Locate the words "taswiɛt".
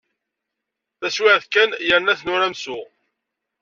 0.99-1.45